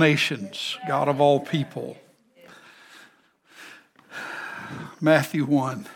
nations, 0.00 0.76
God 0.88 1.06
of 1.06 1.20
all 1.20 1.38
people. 1.38 1.96
Matthew 5.00 5.44
1. 5.44 5.86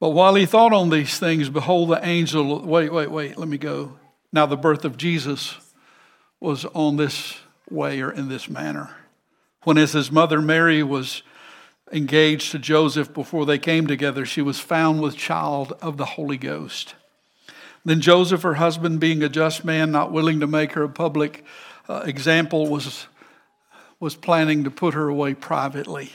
But 0.00 0.10
while 0.10 0.36
he 0.36 0.46
thought 0.46 0.72
on 0.72 0.90
these 0.90 1.18
things, 1.18 1.48
behold, 1.48 1.90
the 1.90 2.04
angel. 2.06 2.60
Wait, 2.64 2.92
wait, 2.92 3.10
wait, 3.10 3.36
let 3.36 3.48
me 3.48 3.58
go. 3.58 3.98
Now, 4.32 4.46
the 4.46 4.56
birth 4.56 4.84
of 4.84 4.96
Jesus 4.96 5.56
was 6.40 6.64
on 6.66 6.96
this 6.96 7.38
way 7.68 8.00
or 8.00 8.10
in 8.10 8.28
this 8.28 8.48
manner. 8.48 8.90
When, 9.64 9.76
as 9.76 9.92
his 9.92 10.12
mother 10.12 10.40
Mary 10.40 10.82
was 10.82 11.22
engaged 11.90 12.52
to 12.52 12.58
Joseph 12.58 13.12
before 13.12 13.44
they 13.44 13.58
came 13.58 13.86
together, 13.86 14.24
she 14.24 14.42
was 14.42 14.60
found 14.60 15.00
with 15.00 15.16
child 15.16 15.72
of 15.82 15.96
the 15.96 16.04
Holy 16.04 16.38
Ghost. 16.38 16.94
Then 17.88 18.02
Joseph, 18.02 18.42
her 18.42 18.52
husband, 18.52 19.00
being 19.00 19.22
a 19.22 19.30
just 19.30 19.64
man, 19.64 19.90
not 19.90 20.12
willing 20.12 20.40
to 20.40 20.46
make 20.46 20.72
her 20.72 20.82
a 20.82 20.90
public 20.90 21.42
uh, 21.88 22.02
example, 22.04 22.66
was, 22.66 23.06
was 23.98 24.14
planning 24.14 24.64
to 24.64 24.70
put 24.70 24.92
her 24.92 25.08
away 25.08 25.32
privately. 25.32 26.12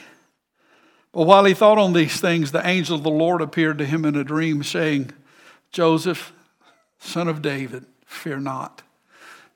But 1.10 1.24
while 1.24 1.44
he 1.44 1.52
thought 1.52 1.78
on 1.78 1.92
these 1.92 2.20
things, 2.20 2.52
the 2.52 2.64
angel 2.64 2.94
of 2.94 3.02
the 3.02 3.10
Lord 3.10 3.42
appeared 3.42 3.78
to 3.78 3.86
him 3.86 4.04
in 4.04 4.14
a 4.14 4.22
dream, 4.22 4.62
saying, 4.62 5.10
Joseph, 5.72 6.32
son 7.00 7.26
of 7.26 7.42
David, 7.42 7.86
fear 8.06 8.38
not 8.38 8.82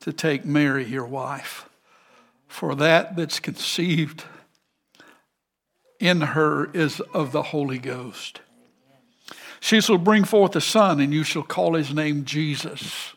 to 0.01 0.13
take 0.13 0.45
Mary, 0.45 0.87
your 0.87 1.07
wife, 1.07 1.69
for 2.49 2.75
that 2.75 3.15
that's 3.15 3.39
conceived 3.39 4.25
in 6.01 6.23
her 6.23 6.69
is 6.73 6.99
of 7.15 7.31
the 7.31 7.45
Holy 7.45 7.79
Ghost. 7.79 8.41
She 9.61 9.81
shall 9.81 9.99
bring 9.99 10.25
forth 10.25 10.55
a 10.57 10.61
son, 10.61 11.01
and 11.01 11.13
you 11.13 11.25
shall 11.25 11.43
call 11.43 11.75
his 11.75 11.93
name 11.93 12.25
Jesus, 12.25 13.15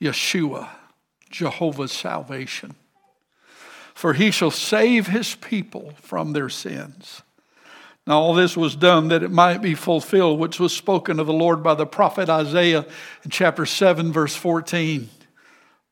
Yeshua, 0.00 0.68
Jehovah's 1.30 1.92
salvation. 1.92 2.74
For 3.94 4.14
he 4.14 4.30
shall 4.30 4.50
save 4.50 5.08
his 5.08 5.34
people 5.34 5.92
from 6.00 6.32
their 6.32 6.48
sins. 6.48 7.22
Now, 8.06 8.18
all 8.20 8.34
this 8.34 8.56
was 8.56 8.74
done 8.74 9.08
that 9.08 9.22
it 9.22 9.30
might 9.30 9.60
be 9.60 9.74
fulfilled, 9.74 10.40
which 10.40 10.58
was 10.58 10.74
spoken 10.74 11.20
of 11.20 11.26
the 11.26 11.32
Lord 11.32 11.62
by 11.62 11.74
the 11.74 11.86
prophet 11.86 12.30
Isaiah 12.30 12.86
in 13.22 13.30
chapter 13.30 13.66
7, 13.66 14.10
verse 14.10 14.34
14. 14.34 15.10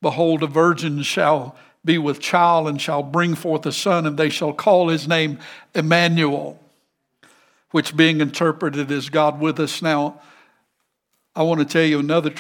Behold, 0.01 0.43
a 0.43 0.47
virgin 0.47 1.03
shall 1.03 1.55
be 1.85 1.99
with 1.99 2.21
child 2.21 2.67
and 2.67 2.81
shall 2.81 3.03
bring 3.03 3.35
forth 3.35 3.67
a 3.67 3.73
son, 3.73 4.07
and 4.07 4.17
they 4.17 4.31
shall 4.31 4.53
call 4.53 4.89
his 4.89 5.07
name 5.07 5.39
Emmanuel 5.75 6.59
which 7.71 7.97
being 7.97 8.21
interpreted 8.21 8.91
as 8.91 9.11
God 9.11 9.41
with 9.41 9.61
us. 9.61 9.83
Now, 9.83 10.21
I 11.35 11.43
want 11.43 11.61
to 11.61 11.67
tell 11.67 11.85
you 11.85 11.99
another 11.99 12.31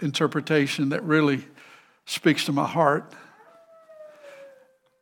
interpretation 0.00 0.88
that 0.90 1.02
really 1.02 1.44
speaks 2.06 2.44
to 2.46 2.52
my 2.52 2.66
heart. 2.66 3.12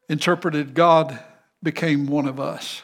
Interpreted, 0.08 0.74
God 0.74 1.18
became 1.62 2.06
one 2.06 2.26
of 2.26 2.41
us. 2.41 2.82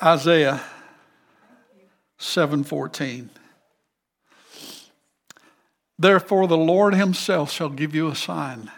Isaiah 0.00 0.60
7:14 2.18 3.30
Therefore 5.98 6.46
the 6.46 6.56
Lord 6.56 6.94
himself 6.94 7.50
shall 7.50 7.68
give 7.68 7.96
you 7.96 8.08
a 8.08 8.14
sign 8.14 8.70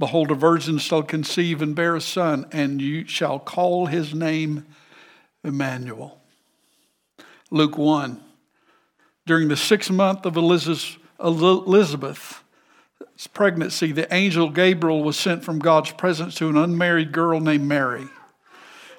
Behold, 0.00 0.30
a 0.30 0.34
virgin 0.34 0.78
shall 0.78 1.02
conceive 1.02 1.60
and 1.60 1.76
bear 1.76 1.94
a 1.94 2.00
son, 2.00 2.46
and 2.52 2.80
you 2.80 3.06
shall 3.06 3.38
call 3.38 3.84
his 3.84 4.14
name 4.14 4.64
Emmanuel. 5.44 6.18
Luke 7.50 7.76
1. 7.76 8.18
During 9.26 9.48
the 9.48 9.58
sixth 9.58 9.90
month 9.90 10.24
of 10.24 10.38
Elizabeth's 10.38 10.88
pregnancy, 13.34 13.92
the 13.92 14.12
angel 14.12 14.48
Gabriel 14.48 15.04
was 15.04 15.18
sent 15.18 15.44
from 15.44 15.58
God's 15.58 15.90
presence 15.92 16.34
to 16.36 16.48
an 16.48 16.56
unmarried 16.56 17.12
girl 17.12 17.38
named 17.38 17.68
Mary. 17.68 18.08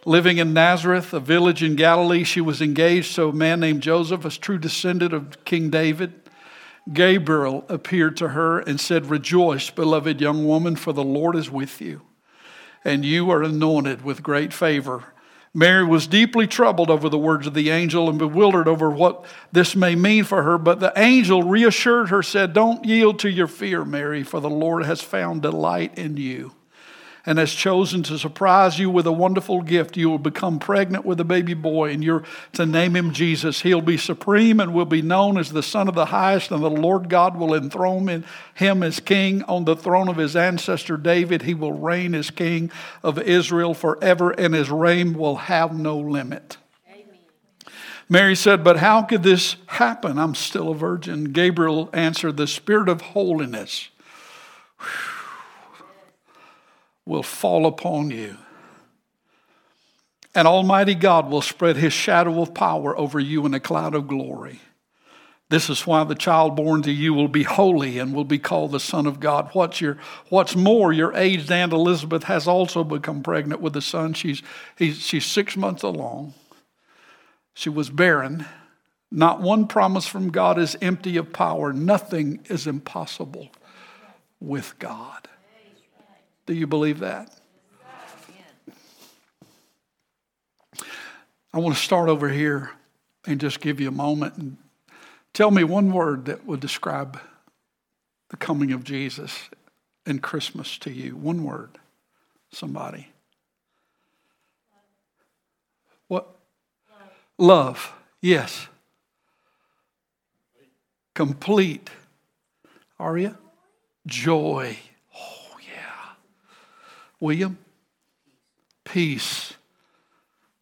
Living 0.06 0.38
in 0.38 0.53
Nazareth, 0.53 1.13
a 1.13 1.19
village 1.19 1.63
in 1.63 1.75
Galilee, 1.75 2.23
she 2.23 2.41
was 2.41 2.61
engaged 2.61 3.16
to 3.16 3.29
a 3.29 3.34
man 3.34 3.59
named 3.59 3.81
Joseph, 3.81 4.23
a 4.23 4.29
true 4.29 4.59
descendant 4.59 5.13
of 5.13 5.44
King 5.45 5.72
David. 5.72 6.13
Gabriel 6.92 7.66
appeared 7.69 8.18
to 8.18 8.30
her 8.30 8.59
and 8.59 8.80
said, 8.80 9.06
Rejoice, 9.08 9.69
beloved 9.69 10.19
young 10.19 10.46
woman, 10.46 10.75
for 10.75 10.94
the 10.94 11.03
Lord 11.03 11.36
is 11.36 11.50
with 11.50 11.81
you, 11.81 12.02
and 12.84 13.06
you 13.06 13.30
are 13.30 13.44
anointed 13.44 14.03
with 14.03 14.24
great 14.24 14.53
favor. 14.53 15.06
Mary 15.53 15.84
was 15.84 16.08
deeply 16.08 16.47
troubled 16.47 16.90
over 16.90 17.09
the 17.09 17.18
words 17.18 17.46
of 17.46 17.53
the 17.53 17.70
angel 17.70 18.09
and 18.09 18.18
bewildered 18.18 18.68
over 18.68 18.90
what 18.90 19.25
this 19.52 19.75
may 19.75 19.96
mean 19.96 20.24
for 20.24 20.44
her. 20.44 20.58
But 20.58 20.80
the 20.80 20.94
angel 20.96 21.44
reassured 21.44 22.09
her, 22.09 22.24
said, 22.24 22.53
Don't 22.53 22.86
yield 22.86 23.20
to 23.20 23.30
your 23.30 23.47
fear, 23.47 23.84
Mary, 23.84 24.24
for 24.24 24.40
the 24.40 24.50
Lord 24.50 24.86
has 24.86 25.02
found 25.02 25.41
delight 25.41 25.97
in 25.97 26.16
you 26.16 26.53
and 27.26 27.38
has 27.38 27.54
chosen 27.54 28.02
to 28.04 28.18
surprise 28.18 28.80
you 28.80 28.90
with 28.90 29.06
a 29.06 29.12
wonderful 29.12 29.62
gift. 29.62 29.96
You 29.96 30.09
will 30.09 30.20
become 30.20 30.59
pregnant 30.59 31.06
with 31.06 31.20
a 31.20 31.26
baby 31.26 31.54
boy, 31.54 31.92
and 31.92 32.04
you're 32.04 32.24
to 32.54 32.66
name 32.66 32.96
him 32.96 33.14
Jesus. 33.14 33.62
He'll 33.62 33.82
be 33.82 33.98
supreme 33.98 34.59
and 34.59 34.74
will 34.74 34.86
be 34.86 35.02
known 35.02 35.38
as 35.38 35.52
the 35.52 35.64
Son 35.64 35.88
of 35.88 35.96
the 35.96 36.06
Highest, 36.06 36.52
and 36.52 36.64
the 36.64 36.70
Lord 36.70 37.09
God 37.09 37.38
will 37.38 37.50
enthron 37.50 38.24
him 38.56 38.84
as 38.84 39.00
king 39.00 39.44
on 39.44 39.66
the 39.66 39.76
throne 39.76 40.08
of 40.08 40.18
his 40.18 40.36
ancestor 40.36 40.98
David. 40.98 41.44
He 41.44 41.54
will 41.54 41.74
reign 41.74 42.16
as 42.16 42.32
king 42.32 42.72
of 43.04 43.20
Israel 43.20 43.74
forever, 43.74 44.32
and 44.32 44.53
his 44.53 44.72
reign 44.72 45.14
will 45.14 45.36
have 45.36 45.78
no 45.78 45.98
limit. 45.98 46.58
Mary 48.09 48.36
said, 48.36 48.62
But 48.62 48.78
how 48.78 49.03
could 49.03 49.24
this 49.24 49.56
happen? 49.68 50.18
I'm 50.18 50.36
still 50.36 50.70
a 50.70 50.76
virgin. 50.76 51.32
Gabriel 51.32 51.90
answered, 51.94 52.36
The 52.36 52.48
Spirit 52.48 52.90
of 52.90 53.00
holiness. 53.00 53.90
Whew 54.80 55.21
will 57.06 57.23
fall 57.23 57.66
upon 57.66 58.12
you. 58.12 58.38
And 60.34 60.47
Almighty 60.47 60.95
God 60.95 61.29
will 61.29 61.41
spread 61.41 61.75
his 61.75 61.94
shadow 61.94 62.41
of 62.41 62.53
power 62.53 62.97
over 62.97 63.19
you 63.19 63.45
in 63.45 63.53
a 63.53 63.59
cloud 63.59 63.94
of 63.94 64.07
glory. 64.07 64.62
This 65.50 65.69
is 65.69 65.85
why 65.85 66.06
the 66.06 66.16
child 66.16 66.56
born 66.56 66.81
to 66.84 66.91
you 66.91 67.13
will 67.13 67.28
be 67.28 67.44
holy 67.44 68.00
and 68.00 68.13
will 68.13 68.23
be 68.23 68.40
called 68.40 68.72
the 68.72 68.79
Son 68.79 69.06
of 69.06 69.19
God. 69.19 69.50
What's, 69.51 69.81
your, 69.81 69.97
what's 70.29 70.56
more, 70.56 70.94
your 70.94 71.13
aged 71.13 71.51
Aunt 71.51 71.73
Elizabeth 71.73 72.23
has 72.23 72.47
also 72.47 72.85
become 72.85 73.22
pregnant 73.22 73.59
with 73.59 73.75
a 73.75 73.81
son. 73.81 74.13
She's, 74.13 74.41
she's 74.78 75.25
six 75.25 75.57
months 75.57 75.84
along. 75.84 76.35
She 77.53 77.67
was 77.67 77.90
barren. 77.90 78.45
Not 79.11 79.41
one 79.41 79.67
promise 79.67 80.07
from 80.07 80.31
God 80.31 80.57
is 80.57 80.78
empty 80.81 81.17
of 81.17 81.34
power. 81.34 81.73
Nothing 81.73 82.40
is 82.45 82.66
impossible 82.66 83.50
with 84.40 84.79
God. 84.79 85.28
Do 86.51 86.57
you 86.57 86.67
believe 86.67 87.00
that? 87.00 87.34
I 91.53 91.59
want 91.59 91.78
to 91.78 91.81
start 91.81 92.09
over 92.09 92.28
here 92.28 92.72
and 93.25 93.39
just 93.39 93.62
give 93.62 93.79
you 93.79 93.88
a 93.88 93.91
moment 93.91 94.35
and 94.35 94.57
tell 95.31 95.50
me 95.50 95.63
one 95.63 95.94
word 95.94 96.25
that 96.25 96.45
would 96.45 96.59
describe 96.59 97.22
the 98.31 98.35
coming 98.35 98.73
of 98.73 98.84
Jesus 98.84 99.47
and 100.06 100.22
Christmas 100.22 100.78
to 100.79 100.91
you. 100.91 101.16
One 101.16 101.45
word. 101.45 101.78
Somebody. 102.51 103.07
What? 106.09 106.35
Love. 107.38 107.94
Yes. 108.19 108.67
Complete. 111.13 111.90
Are 113.00 113.17
you? 113.17 113.38
Joy. 114.06 114.78
William? 117.22 117.58
Peace. 118.84 119.54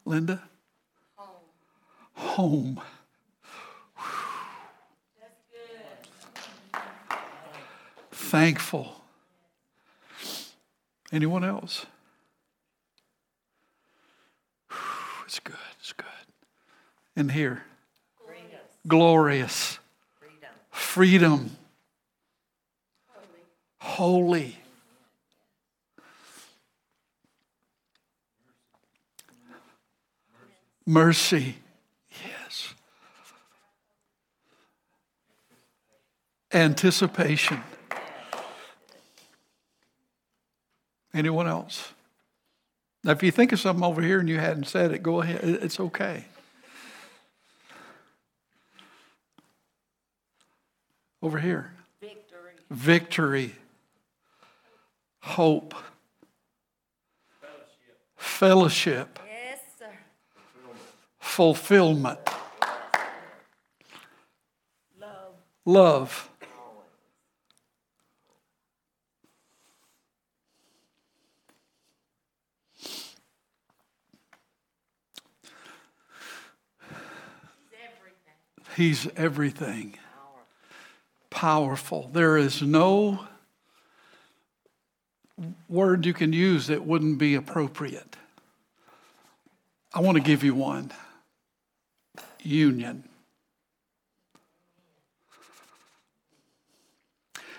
Linda? 0.05 0.43
Home. 1.15 1.27
Home. 2.13 2.81
That's 5.19 5.41
good. 6.73 6.81
Thankful. 8.11 9.01
Anyone 11.11 11.43
else? 11.43 11.85
It's 15.25 15.39
good. 15.39 15.55
It's 15.79 15.93
good. 15.93 16.05
And 17.15 17.31
here, 17.31 17.63
glorious, 18.87 19.79
freedom, 20.19 20.49
freedom. 20.71 21.51
holy. 23.79 24.47
holy. 24.51 24.68
Mercy. 30.89 31.55
Yes. 32.25 32.73
Anticipation. 36.51 37.61
Anyone 41.13 41.47
else? 41.47 41.93
Now, 43.03 43.11
if 43.11 43.21
you 43.21 43.29
think 43.31 43.51
of 43.51 43.59
something 43.59 43.85
over 43.85 44.01
here 44.01 44.19
and 44.19 44.27
you 44.27 44.39
hadn't 44.39 44.65
said 44.65 44.91
it, 44.91 45.03
go 45.03 45.21
ahead. 45.21 45.41
It's 45.43 45.79
okay. 45.79 46.25
Over 51.21 51.37
here. 51.37 51.71
Victory. 52.01 52.51
Victory. 52.71 53.55
Hope. 55.21 55.75
Fellowship. 58.17 59.19
Sir. 59.19 59.28
Fulfillment. 61.29 62.19
Love. 64.99 65.35
Love. 65.63 66.29
He's 78.75 79.07
everything. 79.15 79.97
Powerful. 81.29 82.09
There 82.11 82.37
is 82.37 82.61
no 82.61 83.27
word 85.69 86.05
you 86.05 86.13
can 86.13 86.33
use 86.33 86.67
that 86.67 86.85
wouldn't 86.85 87.17
be 87.17 87.35
appropriate. 87.35 88.17
I 89.93 90.01
want 90.01 90.17
to 90.17 90.23
give 90.23 90.43
you 90.43 90.55
one 90.55 90.91
union. 92.41 93.03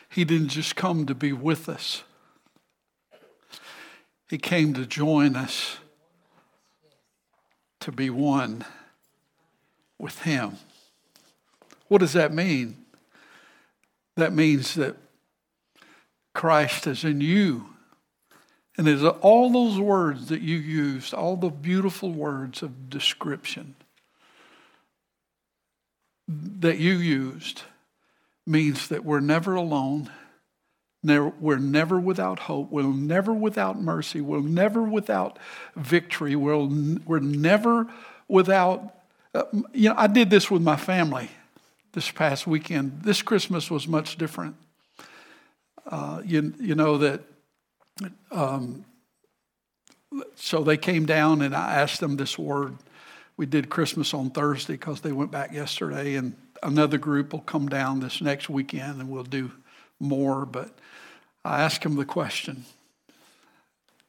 He 0.08 0.24
didn't 0.24 0.48
just 0.48 0.74
come 0.74 1.06
to 1.06 1.14
be 1.14 1.32
with 1.32 1.68
us, 1.68 2.02
He 4.28 4.38
came 4.38 4.74
to 4.74 4.86
join 4.86 5.36
us 5.36 5.78
to 7.80 7.92
be 7.92 8.10
one 8.10 8.64
with 9.98 10.22
Him. 10.22 10.58
What 11.88 11.98
does 11.98 12.12
that 12.12 12.32
mean? 12.32 12.76
That 14.16 14.32
means 14.32 14.74
that 14.74 14.96
Christ 16.34 16.86
is 16.86 17.04
in 17.04 17.20
you. 17.20 17.66
And 18.76 18.86
it's 18.88 19.02
all 19.02 19.50
those 19.50 19.78
words 19.78 20.28
that 20.28 20.40
you 20.40 20.56
used, 20.56 21.12
all 21.12 21.36
the 21.36 21.50
beautiful 21.50 22.12
words 22.12 22.62
of 22.62 22.88
description 22.88 23.74
that 26.60 26.78
you 26.78 26.92
used, 26.94 27.62
means 28.46 28.88
that 28.88 29.04
we're 29.04 29.20
never 29.20 29.54
alone. 29.54 30.10
Never, 31.02 31.32
we're 31.40 31.58
never 31.58 31.98
without 31.98 32.40
hope. 32.40 32.70
We're 32.70 32.82
never 32.82 33.32
without 33.32 33.80
mercy. 33.80 34.20
We're 34.20 34.40
never 34.40 34.82
without 34.82 35.38
victory. 35.74 36.36
We're, 36.36 36.68
we're 37.06 37.20
never 37.20 37.86
without. 38.28 38.94
Uh, 39.34 39.44
you 39.72 39.88
know, 39.88 39.94
I 39.96 40.06
did 40.08 40.28
this 40.28 40.50
with 40.50 40.62
my 40.62 40.76
family 40.76 41.30
this 41.92 42.10
past 42.10 42.46
weekend. 42.46 43.02
This 43.02 43.22
Christmas 43.22 43.70
was 43.70 43.88
much 43.88 44.16
different. 44.16 44.56
Uh, 45.86 46.22
you, 46.24 46.54
you 46.60 46.74
know 46.74 46.98
that. 46.98 47.22
Um, 48.30 48.84
so 50.34 50.62
they 50.62 50.76
came 50.76 51.06
down 51.06 51.42
and 51.42 51.54
I 51.54 51.80
asked 51.80 52.00
them 52.00 52.16
this 52.16 52.38
word. 52.38 52.76
We 53.40 53.46
did 53.46 53.70
Christmas 53.70 54.12
on 54.12 54.28
Thursday 54.28 54.74
because 54.74 55.00
they 55.00 55.12
went 55.12 55.30
back 55.30 55.50
yesterday, 55.50 56.16
and 56.16 56.36
another 56.62 56.98
group 56.98 57.32
will 57.32 57.40
come 57.40 57.70
down 57.70 58.00
this 58.00 58.20
next 58.20 58.50
weekend 58.50 59.00
and 59.00 59.08
we'll 59.08 59.22
do 59.22 59.50
more. 59.98 60.44
But 60.44 60.68
I 61.42 61.62
asked 61.62 61.82
him 61.82 61.96
the 61.96 62.04
question. 62.04 62.66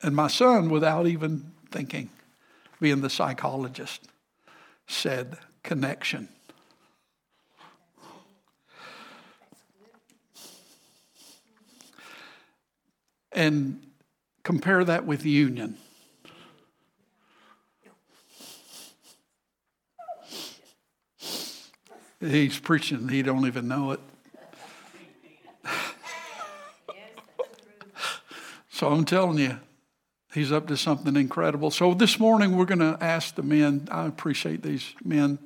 And 0.04 0.14
my 0.18 0.28
son, 0.28 0.70
without 0.70 1.08
even 1.08 1.54
thinking, 1.72 2.10
being 2.82 3.00
the 3.00 3.10
psychologist, 3.10 4.02
said 4.86 5.38
connection. 5.64 6.28
And 13.32 13.82
compare 14.44 14.84
that 14.84 15.06
with 15.06 15.26
union. 15.26 15.78
He's 22.22 22.60
preaching, 22.60 23.08
he 23.08 23.24
don't 23.24 23.48
even 23.48 23.68
know 23.68 23.92
it. 23.92 24.00
so 28.70 28.90
I'm 28.90 29.06
telling 29.06 29.40
you, 29.40 29.60
he's 30.32 30.52
up 30.52 30.68
to 30.68 30.78
something 30.78 31.16
incredible. 31.16 31.72
So 31.72 31.96
this 31.96 32.20
morning 32.20 32.56
we're 32.56 32.66
going 32.66 32.80
to 32.80 32.96
ask 33.02 33.34
the 33.34 33.42
men, 33.42 33.88
I 33.90 34.06
appreciate 34.06 34.62
these 34.62 34.94
men, 35.04 35.40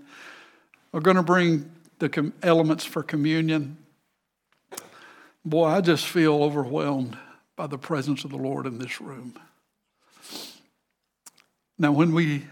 are 0.93 0.99
going 0.99 1.15
to 1.15 1.23
bring 1.23 1.71
the 1.99 2.33
elements 2.43 2.83
for 2.83 3.03
communion. 3.03 3.77
Boy, 5.45 5.65
I 5.65 5.79
just 5.79 6.05
feel 6.05 6.43
overwhelmed 6.43 7.17
by 7.55 7.67
the 7.67 7.77
presence 7.77 8.25
of 8.25 8.31
the 8.31 8.37
Lord 8.37 8.65
in 8.65 8.79
this 8.79 8.99
room. 8.99 9.39
Now, 11.79 11.93
when 11.93 12.13
we, 12.13 12.45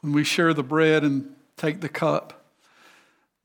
when 0.00 0.12
we 0.12 0.24
share 0.24 0.52
the 0.52 0.62
bread 0.62 1.04
and 1.04 1.34
take 1.56 1.80
the 1.80 1.88
cup, 1.88 2.45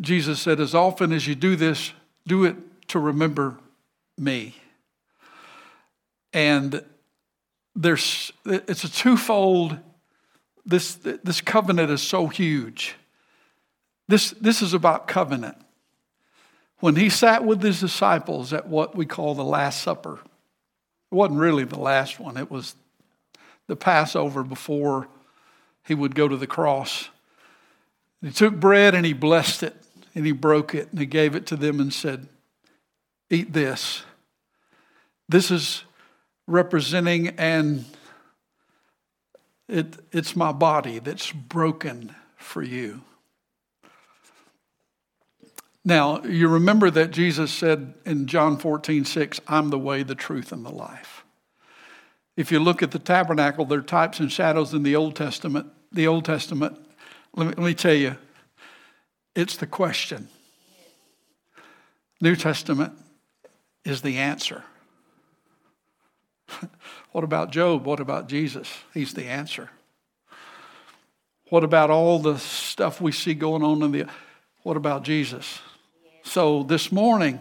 Jesus 0.02 0.42
said, 0.42 0.60
As 0.60 0.74
often 0.74 1.14
as 1.14 1.28
you 1.28 1.36
do 1.36 1.56
this, 1.56 1.94
do 2.28 2.44
it 2.44 2.56
to 2.90 3.00
remember 3.00 3.58
me. 4.18 4.56
And 6.34 6.84
there's, 7.76 8.34
it's 8.46 8.84
a 8.84 8.92
twofold, 8.92 9.78
this, 10.66 10.96
this 10.96 11.42
covenant 11.42 11.92
is 11.92 12.02
so 12.02 12.28
huge. 12.28 12.96
This, 14.08 14.32
this 14.32 14.62
is 14.62 14.74
about 14.74 15.08
covenant. 15.08 15.58
When 16.80 16.96
he 16.96 17.10
sat 17.10 17.46
with 17.46 17.62
his 17.62 17.80
disciples 17.80 18.54
at 18.54 18.68
what 18.68 18.96
we 18.96 19.06
call 19.06 19.36
the 19.36 19.44
Last 19.44 19.82
Supper, 19.82 20.16
it 20.16 21.16
wasn't 21.16 21.40
really 21.40 21.64
the 21.64 21.80
last 21.80 22.20
one, 22.20 22.38
it 22.38 22.50
was 22.50 22.76
the 23.68 23.76
Passover 23.76 24.44
before 24.44 25.08
he 25.86 25.94
would 25.94 26.16
go 26.16 26.28
to 26.28 26.38
the 26.38 26.48
cross. 26.48 27.10
He 28.22 28.32
took 28.32 28.56
bread 28.56 28.96
and 28.96 29.06
he 29.06 29.14
blessed 29.14 29.64
it 29.64 29.76
and 30.16 30.26
he 30.26 30.32
broke 30.32 30.76
it 30.76 30.90
and 30.92 31.00
he 31.00 31.06
gave 31.06 31.36
it 31.36 31.46
to 31.48 31.56
them 31.56 31.80
and 31.80 31.94
said, 31.94 32.28
Eat 33.30 33.54
this. 33.54 34.04
This 35.30 35.52
is 35.52 35.84
representing 36.48 37.30
and 37.30 37.86
it, 39.70 39.96
it's 40.12 40.36
my 40.36 40.52
body 40.52 41.00
that's 41.00 41.32
broken 41.32 42.14
for 42.36 42.62
you. 42.62 43.02
Now, 45.84 46.22
you 46.24 46.48
remember 46.48 46.92
that 46.92 47.12
Jesus 47.12 47.52
said 47.52 47.96
in 48.06 48.28
John 48.28 48.58
14, 48.58 49.06
6, 49.06 49.42
I'm 49.48 49.70
the 49.70 49.80
way, 49.80 50.04
the 50.04 50.14
truth, 50.14 50.52
and 50.52 50.64
the 50.64 50.72
life. 50.72 51.24
If 52.38 52.52
you 52.52 52.60
look 52.60 52.84
at 52.84 52.92
the 52.92 53.00
tabernacle, 53.00 53.66
there 53.66 53.80
are 53.80 53.84
types 53.84 54.20
and 54.20 54.32
shadows 54.32 54.74
in 54.74 54.84
the 54.84 54.96
Old 54.96 55.16
Testament. 55.16 55.68
The 55.92 56.08
Old 56.08 56.26
Testament, 56.26 56.78
let 57.36 57.48
me, 57.48 57.54
let 57.58 57.66
me 57.66 57.74
tell 57.74 57.94
you, 57.94 58.16
it's 59.36 59.58
the 59.58 59.68
question. 59.68 60.28
New 62.22 62.36
Testament 62.36 62.94
is 63.84 64.02
the 64.02 64.18
answer. 64.18 64.64
what 67.12 67.24
about 67.24 67.52
Job? 67.52 67.86
What 67.86 68.00
about 68.00 68.28
Jesus? 68.28 68.72
He's 68.94 69.14
the 69.14 69.26
answer. 69.26 69.70
What 71.50 71.64
about 71.64 71.90
all 71.90 72.20
the 72.20 72.38
stuff 72.38 73.02
we 73.02 73.12
see 73.12 73.34
going 73.34 73.64
on 73.64 73.82
in 73.82 73.92
the 73.92 74.08
what 74.64 74.78
about 74.78 75.04
Jesus? 75.04 75.60
So 76.24 76.64
this 76.64 76.92
morning, 76.92 77.40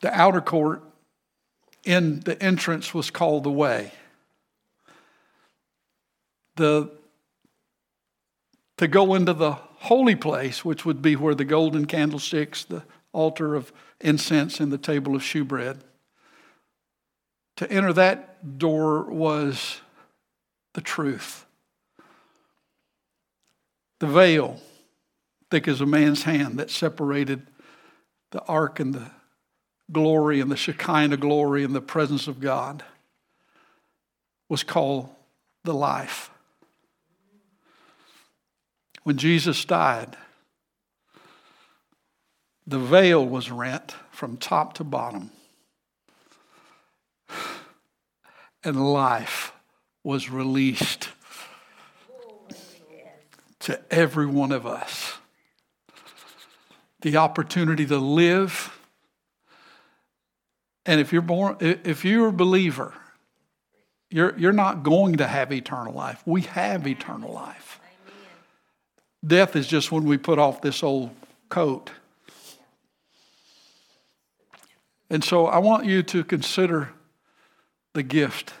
the 0.00 0.12
outer 0.12 0.40
court 0.40 0.82
in 1.84 2.20
the 2.20 2.40
entrance 2.42 2.92
was 2.92 3.10
called 3.10 3.44
the 3.44 3.50
way. 3.50 3.92
The 6.56 6.90
to 8.78 8.88
go 8.88 9.14
into 9.14 9.32
the 9.34 9.52
holy 9.52 10.16
place, 10.16 10.64
which 10.64 10.84
would 10.84 11.02
be 11.02 11.14
where 11.14 11.34
the 11.34 11.44
golden 11.44 11.84
candlesticks, 11.84 12.64
the 12.64 12.82
altar 13.12 13.54
of 13.54 13.72
incense, 14.00 14.60
and 14.60 14.72
the 14.72 14.78
table 14.78 15.14
of 15.14 15.22
shewbread. 15.22 15.84
To 17.56 17.70
enter 17.70 17.92
that 17.92 18.58
door 18.58 19.02
was 19.02 19.80
the 20.74 20.80
truth. 20.80 21.44
The 23.98 24.06
veil 24.06 24.60
thick 25.50 25.66
as 25.66 25.80
a 25.80 25.86
man's 25.86 26.22
hand 26.22 26.58
that 26.58 26.70
separated 26.70 27.46
the 28.30 28.42
ark 28.42 28.78
and 28.78 28.94
the 28.94 29.10
glory 29.90 30.40
and 30.40 30.50
the 30.50 30.56
Shekinah 30.56 31.16
glory 31.16 31.64
and 31.64 31.74
the 31.74 31.80
presence 31.80 32.28
of 32.28 32.40
God 32.40 32.84
was 34.48 34.62
called 34.62 35.08
the 35.64 35.74
life. 35.74 36.30
When 39.02 39.16
Jesus 39.16 39.64
died, 39.64 40.16
the 42.66 42.78
veil 42.78 43.24
was 43.24 43.50
rent 43.50 43.94
from 44.10 44.36
top 44.36 44.74
to 44.74 44.84
bottom, 44.84 45.30
and 48.62 48.92
life 48.92 49.52
was 50.04 50.30
released 50.30 51.08
to 53.60 53.80
every 53.90 54.26
one 54.26 54.52
of 54.52 54.66
us. 54.66 55.18
The 57.02 57.16
opportunity 57.18 57.86
to 57.86 57.98
live. 57.98 58.74
And 60.86 61.00
if 61.00 61.12
you're 61.12 61.20
born, 61.20 61.56
if 61.60 62.04
you're 62.04 62.28
a 62.28 62.32
believer, 62.32 62.94
you're, 64.10 64.36
you're 64.38 64.52
not 64.52 64.82
going 64.82 65.16
to 65.18 65.26
have 65.26 65.52
eternal 65.52 65.92
life. 65.92 66.22
We 66.24 66.42
have 66.42 66.86
eternal 66.86 67.30
life. 67.32 67.67
Death 69.28 69.56
is 69.56 69.66
just 69.66 69.92
when 69.92 70.04
we 70.04 70.16
put 70.16 70.38
off 70.38 70.62
this 70.62 70.82
old 70.82 71.10
coat. 71.50 71.90
And 75.10 75.22
so 75.22 75.46
I 75.46 75.58
want 75.58 75.84
you 75.84 76.02
to 76.02 76.24
consider 76.24 76.90
the 77.92 78.02
gift 78.02 78.54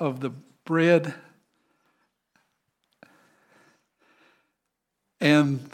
of 0.00 0.20
the 0.20 0.30
bread 0.64 1.14
and 5.20 5.70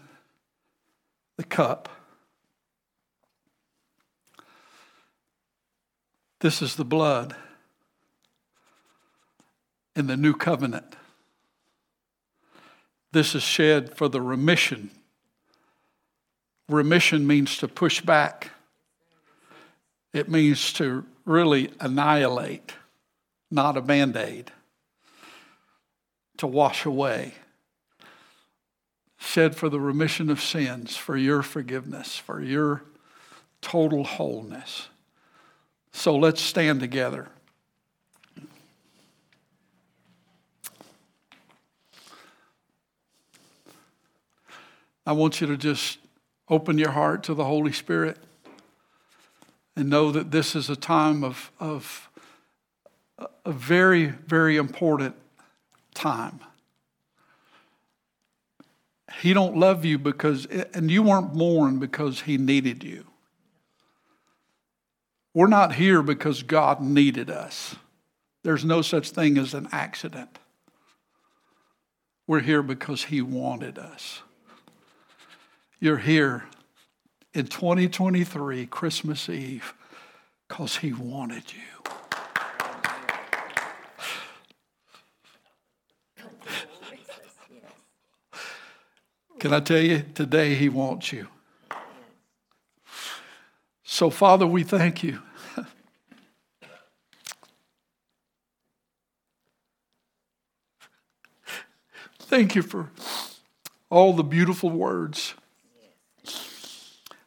the 1.37 1.45
cup. 1.45 1.89
This 6.41 6.61
is 6.61 6.77
the 6.77 6.85
blood 6.85 7.35
in 9.97 10.07
the 10.07 10.17
new 10.17 10.35
covenant. 10.35 10.97
This 13.15 13.37
is 13.37 13.45
shed 13.45 13.97
for 13.97 14.09
the 14.09 14.21
remission. 14.21 14.91
Remission 16.69 17.29
means 17.29 17.57
to 17.59 17.69
push 17.69 18.01
back, 18.01 18.51
it 20.13 20.29
means 20.29 20.73
to 20.73 21.07
really 21.25 21.71
annihilate, 21.79 22.73
not 23.53 23.77
a 23.77 23.81
band 23.81 24.17
aid, 24.17 24.51
to 26.39 26.49
wash 26.49 26.85
away. 26.85 27.35
Shed 29.17 29.55
for 29.55 29.69
the 29.69 29.79
remission 29.79 30.29
of 30.29 30.41
sins, 30.41 30.97
for 30.97 31.17
your 31.17 31.43
forgiveness, 31.43 32.17
for 32.17 32.43
your 32.43 32.83
total 33.61 34.03
wholeness. 34.03 34.89
So 35.93 36.17
let's 36.17 36.41
stand 36.41 36.81
together. 36.81 37.29
I 45.07 45.13
want 45.13 45.41
you 45.41 45.47
to 45.49 45.57
just 45.57 45.99
open 46.49 46.79
your 46.79 46.91
heart 46.91 47.23
to 47.25 47.35
the 47.35 47.45
Holy 47.45 47.73
Spirit 47.73 48.17
and 49.77 49.91
know 49.91 50.11
that 50.11 50.31
this 50.31 50.55
is 50.55 50.71
a 50.71 50.77
time 50.77 51.23
of, 51.23 51.51
of 51.61 52.09
a 53.45 53.53
very, 53.53 54.07
very 54.07 54.57
important 54.57 55.15
time. 55.95 56.41
He 59.21 59.33
don't 59.33 59.57
love 59.57 59.85
you 59.85 59.99
because, 59.99 60.47
and 60.47 60.91
you 60.91 61.03
weren't 61.03 61.35
born 61.35 61.79
because 61.79 62.23
he 62.23 62.37
needed 62.39 62.83
you. 62.83 63.05
We're 65.35 65.49
not 65.49 65.75
here 65.75 66.03
because 66.03 66.43
God 66.43 66.81
needed 66.81 67.31
us. 67.31 67.77
There's 68.43 68.65
no 68.65 68.83
such 68.83 69.11
thing 69.11 69.37
as 69.39 69.55
an 69.55 69.69
accident. 69.73 70.39
We're 72.27 72.41
here 72.41 72.63
because 72.63 73.05
he 73.05 73.21
wanted 73.21 73.79
us 73.79 74.23
you're 75.81 75.99
here 75.99 76.45
in 77.33 77.47
2023, 77.47 78.67
Christmas 78.67 79.29
Eve, 79.29 79.75
because 80.49 80.77
He 80.77 80.93
wanted 80.93 81.53
you. 81.53 81.61
Can 89.39 89.53
I 89.53 89.61
tell 89.61 89.81
you, 89.81 90.05
today 90.15 90.55
He 90.55 90.69
wants 90.69 91.13
you. 91.13 91.29
So, 93.83 94.11
Father, 94.11 94.47
we 94.47 94.63
thank 94.63 95.03
you. 95.03 95.21
thank 102.21 102.55
you 102.55 102.63
for 102.63 102.91
all 103.91 104.13
the 104.15 104.25
beautiful 104.25 104.71
words 104.71 105.35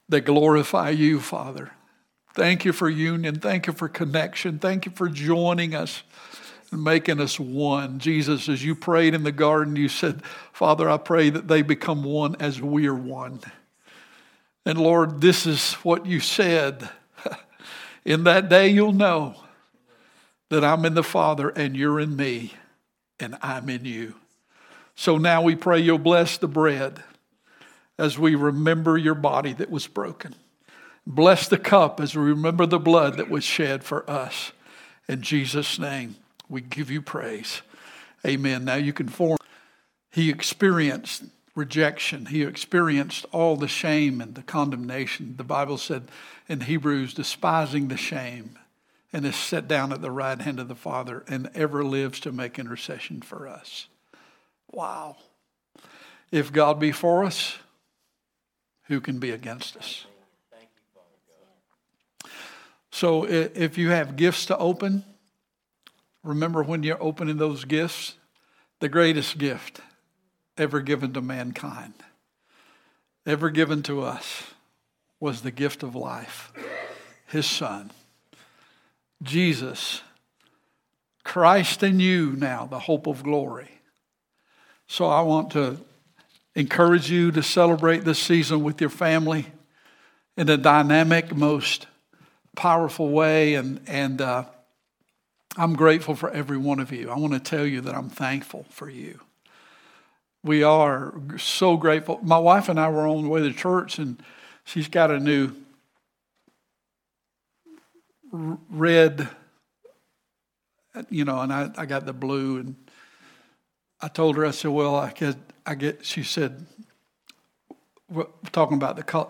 that 0.09 0.21
glorify 0.21 0.89
you, 0.89 1.19
Father. 1.19 1.71
Thank 2.33 2.65
you 2.65 2.73
for 2.73 2.89
union. 2.89 3.39
Thank 3.39 3.67
you 3.67 3.73
for 3.73 3.89
connection. 3.89 4.59
Thank 4.59 4.85
you 4.85 4.91
for 4.91 5.09
joining 5.09 5.73
us 5.73 6.03
and 6.71 6.83
making 6.83 7.19
us 7.19 7.39
one. 7.39 7.99
Jesus, 7.99 8.47
as 8.47 8.63
you 8.63 8.75
prayed 8.75 9.13
in 9.13 9.23
the 9.23 9.31
garden, 9.31 9.75
you 9.75 9.89
said, 9.89 10.23
Father, 10.53 10.89
I 10.89 10.97
pray 10.97 11.29
that 11.29 11.47
they 11.47 11.61
become 11.61 12.03
one 12.03 12.35
as 12.39 12.61
we 12.61 12.87
are 12.87 12.93
one. 12.93 13.39
And 14.65 14.77
Lord, 14.77 15.21
this 15.21 15.45
is 15.45 15.73
what 15.75 16.05
you 16.05 16.19
said. 16.19 16.89
in 18.05 18.23
that 18.25 18.49
day, 18.49 18.67
you'll 18.67 18.93
know 18.93 19.35
that 20.49 20.63
I'm 20.63 20.85
in 20.85 20.93
the 20.93 21.03
Father 21.03 21.49
and 21.49 21.75
you're 21.75 21.99
in 21.99 22.15
me 22.15 22.53
and 23.19 23.35
I'm 23.41 23.69
in 23.69 23.85
you. 23.85 24.15
So 24.95 25.17
now 25.17 25.41
we 25.41 25.55
pray 25.55 25.79
you'll 25.79 25.97
bless 25.97 26.37
the 26.37 26.47
bread 26.47 27.03
as 27.98 28.18
we 28.18 28.36
remember 28.36 28.98
your 28.98 29.16
body 29.16 29.54
that 29.54 29.70
was 29.70 29.88
broken. 29.88 30.36
Bless 31.06 31.48
the 31.48 31.58
cup 31.58 32.00
as 32.00 32.16
we 32.16 32.24
remember 32.24 32.66
the 32.66 32.80
blood 32.80 33.18
that 33.18 33.30
was 33.30 33.44
shed 33.44 33.84
for 33.84 34.10
us. 34.10 34.51
In 35.08 35.22
Jesus' 35.22 35.80
name, 35.80 36.18
we 36.50 36.62
give 36.62 36.92
you 36.92 37.01
praise. 37.01 37.62
Amen. 38.25 38.66
Now 38.66 38.75
you 38.75 38.94
can 38.94 39.08
form. 39.08 39.38
He 40.12 40.30
experienced 40.30 41.24
rejection, 41.56 42.27
he 42.27 42.44
experienced 42.44 43.25
all 43.32 43.56
the 43.56 43.68
shame 43.68 44.22
and 44.22 44.36
the 44.36 44.44
condemnation. 44.44 45.34
The 45.38 45.44
Bible 45.44 45.80
said 45.80 46.04
in 46.48 46.62
Hebrews, 46.62 47.16
despising 47.16 47.88
the 47.88 47.98
shame, 47.98 48.60
and 49.12 49.25
is 49.25 49.36
set 49.36 49.68
down 49.68 49.92
at 49.92 50.01
the 50.01 50.12
right 50.12 50.39
hand 50.39 50.60
of 50.60 50.68
the 50.68 50.75
Father 50.75 51.24
and 51.27 51.50
ever 51.56 51.84
lives 51.84 52.20
to 52.22 52.32
make 52.32 52.60
intercession 52.60 53.22
for 53.22 53.48
us. 53.48 53.88
Wow. 54.72 55.18
If 56.32 56.54
God 56.54 56.80
be 56.80 56.92
for 56.92 57.24
us, 57.24 57.58
who 58.88 59.01
can 59.01 59.20
be 59.20 59.32
against 59.32 59.77
us? 59.77 60.06
So 62.89 63.25
if 63.25 63.77
you 63.77 63.89
have 63.89 64.15
gifts 64.15 64.48
to 64.48 64.58
open, 64.58 65.03
remember 66.24 66.63
when 66.63 66.84
you're 66.84 67.01
opening 67.01 67.38
those 67.38 67.63
gifts, 67.63 68.15
the 68.79 68.89
greatest 68.89 69.38
gift 69.38 69.82
ever 70.58 70.82
given 70.82 71.13
to 71.13 71.22
mankind, 71.22 71.94
ever 73.25 73.50
given 73.50 73.84
to 73.84 74.01
us, 74.01 74.44
was 75.20 75.41
the 75.41 75.51
gift 75.51 75.84
of 75.84 75.96
life, 75.96 76.51
his 77.27 77.46
son. 77.46 77.91
Jesus, 79.22 80.01
Christ 81.24 81.84
in 81.84 82.00
you 82.00 82.34
now, 82.38 82.65
the 82.65 82.79
hope 82.79 83.08
of 83.08 83.24
glory. 83.24 83.70
So 84.88 85.06
I 85.08 85.22
want 85.22 85.51
to 85.51 85.77
encourage 86.57 87.11
you 87.11 87.31
to 87.31 87.43
celebrate 87.43 88.03
this 88.03 88.17
season 88.17 88.63
with 88.63 88.81
your 88.81 88.89
family 88.89 89.45
in 90.35 90.49
a 90.49 90.57
dynamic, 90.57 91.35
most 91.35 91.85
powerful 92.55 93.09
way. 93.09 93.53
And, 93.53 93.79
and 93.85 94.19
uh, 94.19 94.45
I'm 95.55 95.75
grateful 95.75 96.15
for 96.15 96.31
every 96.31 96.57
one 96.57 96.79
of 96.79 96.91
you. 96.91 97.11
I 97.11 97.17
want 97.19 97.33
to 97.33 97.39
tell 97.39 97.63
you 97.63 97.81
that 97.81 97.93
I'm 97.93 98.09
thankful 98.09 98.65
for 98.71 98.89
you. 98.89 99.19
We 100.43 100.63
are 100.63 101.13
so 101.37 101.77
grateful. 101.77 102.19
My 102.23 102.39
wife 102.39 102.69
and 102.69 102.79
I 102.79 102.89
were 102.89 103.07
on 103.07 103.21
the 103.21 103.29
way 103.29 103.41
to 103.41 103.53
church, 103.53 103.99
and 103.99 104.19
she's 104.63 104.87
got 104.87 105.11
a 105.11 105.19
new 105.19 105.51
red, 108.31 109.29
you 111.11 111.23
know, 111.23 111.39
and 111.41 111.53
I, 111.53 111.69
I 111.77 111.85
got 111.85 112.07
the 112.07 112.13
blue. 112.13 112.57
And 112.57 112.75
I 114.01 114.07
told 114.07 114.37
her, 114.37 114.45
I 114.45 114.51
said, 114.51 114.71
well, 114.71 114.95
I 114.95 115.11
could 115.11 115.37
I 115.67 115.75
get, 115.75 116.05
she 116.05 116.24
said, 116.24 116.65
we're 118.09 118.27
talking 118.53 118.77
about 118.77 118.95
the 118.95 119.03
color. 119.03 119.27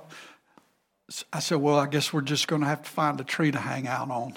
I 1.34 1.40
said, 1.40 1.58
well, 1.58 1.80
I 1.80 1.88
guess 1.88 2.14
we're 2.14 2.22
just 2.22 2.48
going 2.48 2.62
to 2.62 2.68
have 2.68 2.84
to 2.84 2.90
find 2.90 3.20
a 3.20 3.24
tree 3.24 3.50
to 3.50 3.58
hang 3.58 3.88
out 3.88 4.12
on. 4.12 4.36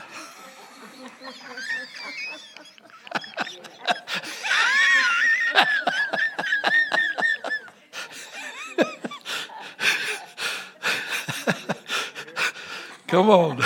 Come 13.08 13.28
on. 13.28 13.60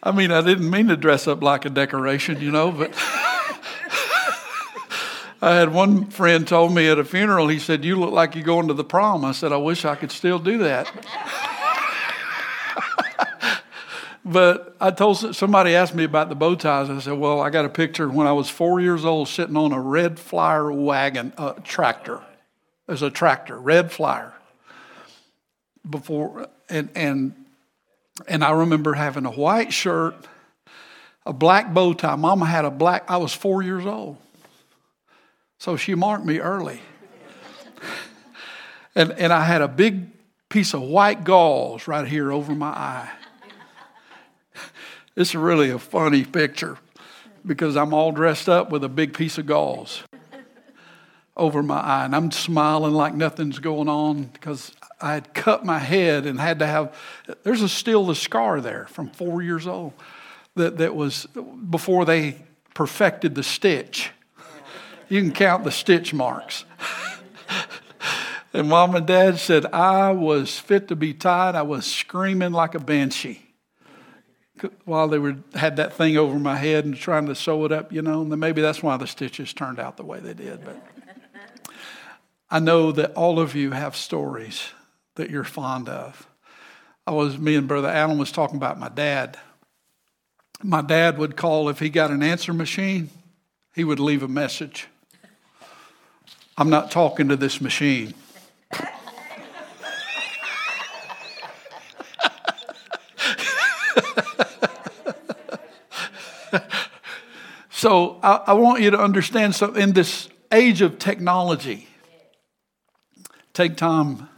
I 0.00 0.12
mean, 0.12 0.30
I 0.30 0.42
didn't 0.42 0.70
mean 0.70 0.86
to 0.88 0.96
dress 0.96 1.26
up 1.26 1.42
like 1.42 1.64
a 1.64 1.70
decoration, 1.70 2.40
you 2.40 2.52
know, 2.52 2.70
but. 2.70 2.94
I 5.40 5.54
had 5.54 5.72
one 5.72 6.06
friend 6.06 6.46
told 6.46 6.74
me 6.74 6.88
at 6.88 6.98
a 6.98 7.04
funeral, 7.04 7.48
he 7.48 7.60
said, 7.60 7.84
You 7.84 7.96
look 7.96 8.12
like 8.12 8.34
you're 8.34 8.44
going 8.44 8.68
to 8.68 8.74
the 8.74 8.84
prom. 8.84 9.24
I 9.24 9.32
said, 9.32 9.52
I 9.52 9.56
wish 9.56 9.84
I 9.84 9.94
could 9.94 10.10
still 10.10 10.40
do 10.40 10.58
that. 10.58 10.90
but 14.24 14.76
I 14.80 14.90
told 14.90 15.34
somebody 15.34 15.74
asked 15.74 15.94
me 15.94 16.04
about 16.04 16.28
the 16.28 16.34
bow 16.34 16.54
ties. 16.54 16.90
I 16.90 16.98
said, 16.98 17.14
"Well, 17.14 17.40
I 17.40 17.50
got 17.50 17.64
a 17.64 17.68
picture 17.68 18.08
when 18.08 18.26
I 18.26 18.32
was 18.32 18.50
four 18.50 18.80
years 18.80 19.04
old, 19.04 19.28
sitting 19.28 19.56
on 19.56 19.72
a 19.72 19.80
red 19.80 20.18
flyer 20.18 20.70
wagon 20.70 21.32
uh, 21.38 21.54
tractor. 21.64 22.20
There's 22.86 23.02
a 23.02 23.10
tractor, 23.10 23.58
red 23.58 23.90
flyer. 23.90 24.34
Before 25.88 26.48
and 26.68 26.90
and 26.94 27.34
and 28.26 28.44
I 28.44 28.50
remember 28.50 28.94
having 28.94 29.24
a 29.24 29.30
white 29.30 29.72
shirt, 29.72 30.14
a 31.24 31.32
black 31.32 31.72
bow 31.72 31.94
tie. 31.94 32.16
Mama 32.16 32.44
had 32.44 32.64
a 32.64 32.70
black. 32.70 33.04
I 33.08 33.16
was 33.16 33.32
four 33.32 33.62
years 33.62 33.86
old, 33.86 34.18
so 35.58 35.76
she 35.76 35.94
marked 35.94 36.24
me 36.24 36.38
early. 36.38 36.80
and 38.94 39.12
and 39.12 39.32
I 39.32 39.44
had 39.44 39.62
a 39.62 39.68
big 39.68 40.10
piece 40.48 40.74
of 40.74 40.82
white 40.82 41.24
gauze 41.24 41.86
right 41.86 42.06
here 42.06 42.32
over 42.32 42.54
my 42.54 42.68
eye. 42.68 43.10
It's 45.16 45.34
really 45.34 45.70
a 45.70 45.80
funny 45.80 46.24
picture 46.24 46.78
because 47.44 47.76
I'm 47.76 47.92
all 47.92 48.12
dressed 48.12 48.48
up 48.48 48.70
with 48.70 48.84
a 48.84 48.88
big 48.88 49.14
piece 49.14 49.36
of 49.36 49.46
gauze 49.46 50.04
over 51.36 51.60
my 51.60 51.78
eye, 51.78 52.04
and 52.04 52.14
I'm 52.14 52.30
smiling 52.30 52.94
like 52.94 53.14
nothing's 53.14 53.58
going 53.58 53.88
on 53.88 54.24
because 54.24 54.72
I 55.00 55.14
had 55.14 55.34
cut 55.34 55.64
my 55.64 55.78
head 55.80 56.24
and 56.24 56.38
had 56.38 56.60
to 56.60 56.66
have. 56.66 56.96
There's 57.42 57.62
a 57.62 57.68
still 57.68 58.10
a 58.10 58.14
scar 58.14 58.60
there 58.60 58.86
from 58.90 59.10
four 59.10 59.42
years 59.42 59.66
old 59.66 59.92
that 60.54 60.78
that 60.78 60.94
was 60.94 61.26
before 61.68 62.04
they 62.04 62.42
perfected 62.74 63.34
the 63.34 63.42
stitch. 63.42 64.10
You 65.08 65.22
can 65.22 65.32
count 65.32 65.64
the 65.64 65.70
stitch 65.70 66.12
marks. 66.12 66.64
and 68.52 68.68
mom 68.68 68.94
and 68.94 69.06
dad 69.06 69.38
said 69.38 69.66
I 69.66 70.10
was 70.10 70.58
fit 70.58 70.88
to 70.88 70.96
be 70.96 71.14
tied. 71.14 71.54
I 71.54 71.62
was 71.62 71.86
screaming 71.86 72.52
like 72.52 72.74
a 72.74 72.80
banshee 72.80 73.48
while 74.84 75.08
they 75.08 75.18
were 75.18 75.36
had 75.54 75.76
that 75.76 75.92
thing 75.92 76.16
over 76.16 76.38
my 76.38 76.56
head 76.56 76.84
and 76.84 76.96
trying 76.96 77.26
to 77.26 77.34
sew 77.34 77.64
it 77.64 77.72
up, 77.72 77.92
you 77.92 78.02
know, 78.02 78.22
and 78.22 78.38
maybe 78.38 78.60
that's 78.60 78.82
why 78.82 78.96
the 78.96 79.06
stitches 79.06 79.52
turned 79.52 79.78
out 79.78 79.96
the 79.96 80.04
way 80.04 80.20
they 80.20 80.34
did. 80.34 80.64
But 80.64 80.82
I 82.50 82.58
know 82.58 82.92
that 82.92 83.14
all 83.14 83.38
of 83.38 83.54
you 83.54 83.72
have 83.72 83.96
stories 83.96 84.70
that 85.14 85.30
you're 85.30 85.44
fond 85.44 85.88
of. 85.88 86.26
I 87.06 87.12
was 87.12 87.38
me 87.38 87.54
and 87.56 87.68
Brother 87.68 87.88
Alan 87.88 88.18
was 88.18 88.32
talking 88.32 88.56
about 88.56 88.78
my 88.78 88.88
dad. 88.88 89.38
My 90.62 90.82
dad 90.82 91.18
would 91.18 91.36
call 91.36 91.68
if 91.68 91.78
he 91.78 91.88
got 91.88 92.10
an 92.10 92.22
answer 92.22 92.52
machine, 92.52 93.10
he 93.74 93.84
would 93.84 94.00
leave 94.00 94.22
a 94.22 94.28
message. 94.28 94.88
I'm 96.58 96.70
not 96.70 96.90
talking 96.90 97.28
to 97.28 97.36
this 97.36 97.60
machine. 97.60 98.14
So 107.70 108.18
I, 108.24 108.42
I 108.48 108.52
want 108.54 108.82
you 108.82 108.90
to 108.90 108.98
understand 108.98 109.54
something 109.54 109.80
in 109.80 109.92
this 109.92 110.28
age 110.50 110.82
of 110.82 110.98
technology, 110.98 111.86
take 113.52 113.76
time 113.76 114.28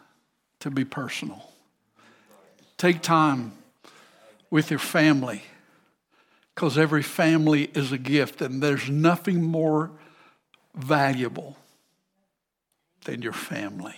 to 0.58 0.70
be 0.70 0.84
personal. 0.84 1.50
Take 2.76 3.00
time 3.00 3.52
with 4.50 4.68
your 4.68 4.78
family 4.78 5.42
because 6.54 6.76
every 6.76 7.02
family 7.02 7.70
is 7.72 7.92
a 7.92 7.98
gift 7.98 8.42
and 8.42 8.62
there's 8.62 8.90
nothing 8.90 9.42
more 9.42 9.90
valuable 10.74 11.56
than 13.04 13.22
your 13.22 13.32
family. 13.32 13.96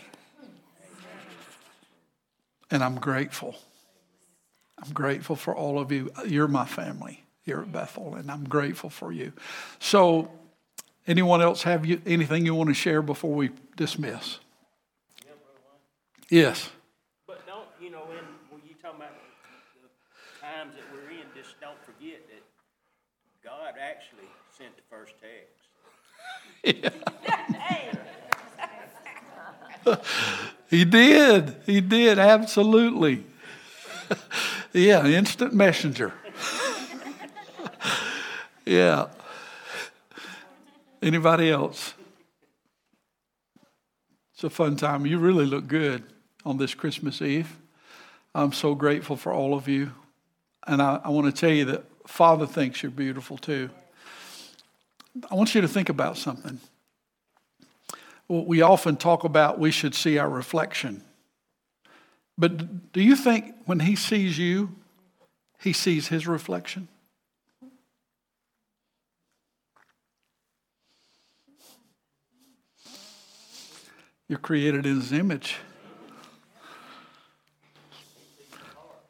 And 2.71 2.83
I'm 2.83 2.97
grateful. 2.97 3.57
I'm 4.83 4.93
grateful 4.93 5.37
for 5.37 5.55
all 5.55 5.79
of 5.79 5.93
you. 5.93 6.11
You're 6.27 6.49
my 6.49 6.65
family 6.65 7.23
here 7.43 7.61
at 7.61 7.71
Bethel, 7.71 8.15
and 8.15 8.31
I'm 8.31 8.45
grateful 8.45 8.89
for 8.89 9.13
you. 9.13 9.33
So, 9.79 10.31
anyone 11.07 11.43
else 11.43 11.63
have 11.65 11.85
you, 11.85 12.01
anything 12.07 12.47
you 12.47 12.55
want 12.55 12.69
to 12.69 12.75
share 12.75 13.03
before 13.03 13.35
we 13.35 13.51
dismiss? 13.77 14.39
Yes. 16.31 16.71
But 17.27 17.47
don't, 17.47 17.67
you 17.81 17.91
know, 17.91 18.05
when, 18.09 18.25
when 18.49 18.63
you 18.67 18.75
talk 18.81 18.97
about 18.97 19.13
the 19.83 19.89
times 20.41 20.75
that 20.77 20.85
we're 20.93 21.11
in, 21.11 21.27
just 21.37 21.61
don't 21.61 21.79
forget 21.85 22.23
that 22.29 22.43
God 23.45 23.75
actually 23.79 24.31
sent 24.57 24.75
the 24.77 24.83
first 24.89 25.15
text. 25.21 25.69
he 30.71 30.85
did. 30.85 31.57
He 31.67 31.81
did, 31.81 32.19
absolutely. 32.19 33.25
yeah, 34.73 35.07
instant 35.07 35.55
messenger. 35.55 36.13
Yeah. 38.65 39.09
Anybody 41.03 41.51
else? 41.51 41.95
It's 44.35 44.45
a 44.45 44.51
fun 44.51 44.77
time. 44.77 45.05
You 45.05 45.19
really 45.19 45.47
look 45.47 45.67
good 45.67 46.05
on 46.45 46.59
this 46.59 46.75
Christmas 46.75 47.21
Eve. 47.21 47.59
I'm 48.35 48.53
so 48.53 48.75
grateful 48.75 49.17
for 49.17 49.33
all 49.33 49.55
of 49.55 49.69
you. 49.69 49.93
And 50.67 50.81
I, 50.81 51.01
I 51.05 51.09
want 51.11 51.27
to 51.27 51.39
tell 51.39 51.55
you 51.55 51.65
that 51.67 51.85
Father 52.07 52.47
thinks 52.47 52.83
you're 52.83 52.93
beautiful 52.93 53.37
too. 53.37 53.69
I 55.31 55.35
want 55.35 55.55
you 55.55 55.61
to 55.61 55.69
think 55.69 55.89
about 55.89 56.17
something. 56.17 56.61
We 58.29 58.63
often 58.63 58.97
talk 58.97 59.25
about 59.25 59.59
we 59.59 59.71
should 59.71 59.95
see 59.95 60.19
our 60.19 60.29
reflection. 60.29 61.03
But 62.39 62.93
do 62.93 63.03
you 63.03 63.15
think 63.15 63.55
when 63.67 63.81
he 63.81 63.95
sees 63.95 64.39
you, 64.39 64.75
he 65.61 65.73
sees 65.73 66.09
his 66.09 66.27
reflection? 66.27 66.89
You're 74.33 74.39
created 74.39 74.87
in 74.87 74.97
His 74.97 75.13
image. 75.13 75.57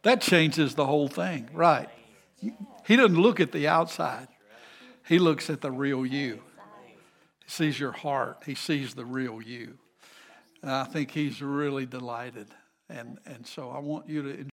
That 0.02 0.20
changes 0.20 0.74
the 0.74 0.84
whole 0.84 1.06
thing, 1.06 1.48
right? 1.52 1.88
He 2.40 2.96
doesn't 2.96 3.16
look 3.16 3.38
at 3.38 3.52
the 3.52 3.68
outside, 3.68 4.26
He 5.06 5.20
looks 5.20 5.48
at 5.48 5.60
the 5.60 5.70
real 5.70 6.04
you. 6.04 6.42
Sees 7.52 7.78
your 7.78 7.92
heart, 7.92 8.44
He 8.46 8.54
sees 8.54 8.94
the 8.94 9.04
real 9.04 9.42
you. 9.42 9.76
And 10.62 10.70
I 10.70 10.84
think 10.84 11.10
He's 11.10 11.42
really 11.42 11.84
delighted. 11.84 12.46
And, 12.88 13.18
and 13.26 13.46
so 13.46 13.68
I 13.68 13.78
want 13.78 14.08
you 14.08 14.22
to. 14.22 14.51